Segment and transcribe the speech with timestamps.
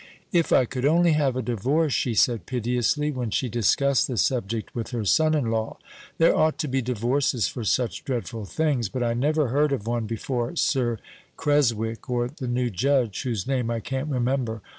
[0.31, 4.73] "If I could only have a divorce," she said piteously, when she discussed the subject
[4.73, 5.77] with her son in law.
[6.17, 10.07] "There ought to be divorces for such dreadful things; but I never heard of one
[10.07, 10.97] before Sir
[11.37, 14.63] Creswick, or the new judge, whose name I can't remember.